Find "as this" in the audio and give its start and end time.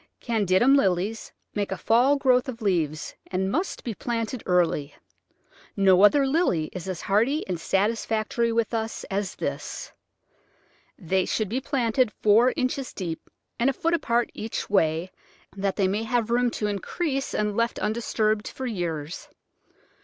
9.11-9.91